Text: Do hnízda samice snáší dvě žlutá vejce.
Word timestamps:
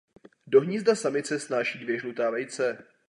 Do 0.47 0.61
hnízda 0.61 0.95
samice 0.95 1.39
snáší 1.39 1.79
dvě 1.79 1.99
žlutá 1.99 2.29
vejce. 2.29 2.77